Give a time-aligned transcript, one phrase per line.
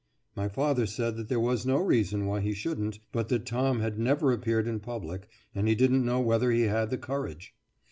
[0.35, 3.99] My father said that there was no reason why he shouldn't, but that Tom had
[3.99, 7.53] never appeared in public, and he didn't know whether he had the courage.